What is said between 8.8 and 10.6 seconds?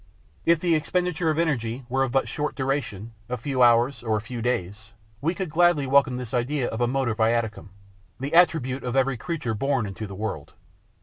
of every creature born into the world.